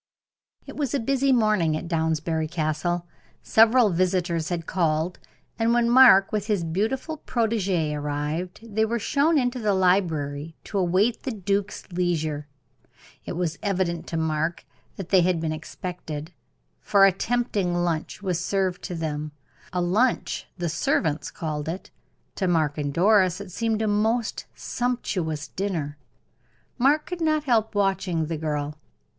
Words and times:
It 0.65 0.75
was 0.75 0.95
a 0.95 0.99
busy 0.99 1.31
morning 1.31 1.77
at 1.77 1.87
Downsbury 1.87 2.47
Castle. 2.47 3.05
Several 3.43 3.91
visitors 3.91 4.49
had 4.49 4.65
called, 4.65 5.19
and 5.59 5.75
when 5.75 5.87
Mark, 5.91 6.31
with 6.31 6.47
his 6.47 6.63
beautiful 6.63 7.17
protegee, 7.17 7.93
arrived, 7.93 8.61
they 8.63 8.83
were 8.83 8.97
shown 8.97 9.37
into 9.37 9.59
the 9.59 9.75
library 9.75 10.55
to 10.63 10.79
await 10.79 11.21
the 11.21 11.29
duke's 11.29 11.83
leisure. 11.91 12.47
It 13.25 13.33
was 13.33 13.59
evident 13.61 14.07
to 14.07 14.17
Mark 14.17 14.65
that 14.95 15.09
they 15.09 15.21
had 15.21 15.39
been 15.39 15.51
expected, 15.51 16.33
for 16.79 17.05
a 17.05 17.11
tempting 17.11 17.75
lunch 17.75 18.23
was 18.23 18.43
served 18.43 18.81
to 18.85 18.95
them; 18.95 19.33
a 19.71 19.81
lunch 19.81 20.47
the 20.57 20.67
servants 20.67 21.29
called 21.29 21.69
it 21.69 21.91
to 22.37 22.47
Mark 22.47 22.79
and 22.79 22.91
Doris 22.91 23.39
it 23.39 23.51
seemed 23.51 23.83
a 23.83 23.87
most 23.87 24.47
sumptuous 24.55 25.49
dinner. 25.49 25.99
Mark 26.79 27.05
could 27.05 27.21
not 27.21 27.43
help 27.43 27.75
watching 27.75 28.25
the 28.25 28.37
girl. 28.37 28.79